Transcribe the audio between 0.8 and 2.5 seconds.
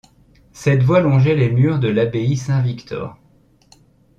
voie longeait les murs de l'abbaye